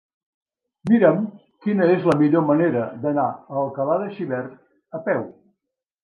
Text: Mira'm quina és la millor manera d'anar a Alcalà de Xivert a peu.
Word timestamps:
Mira'm 0.91 1.17
quina 1.65 1.89
és 1.95 2.07
la 2.11 2.15
millor 2.21 2.45
manera 2.47 2.85
d'anar 3.03 3.25
a 3.33 3.59
Alcalà 3.65 3.97
de 4.05 4.09
Xivert 4.15 4.57
a 5.01 5.03
peu. 5.11 5.21